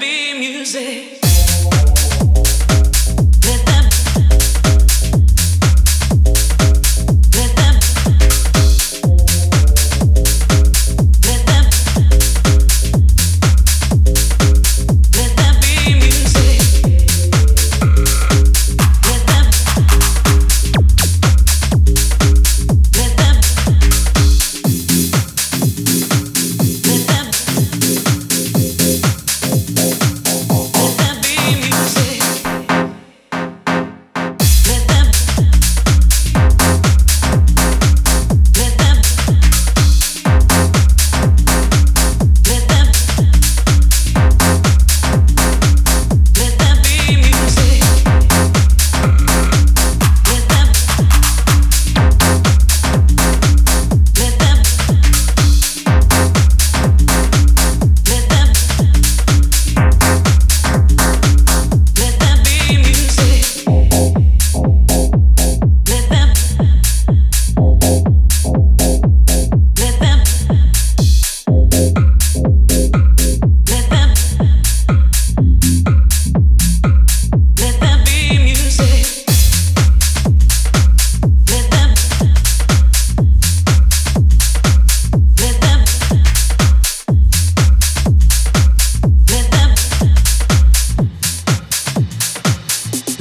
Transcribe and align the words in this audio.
be 0.00 0.38
music. 0.38 2.01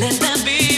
Let 0.01 0.13
that 0.13 0.43
be. 0.43 0.70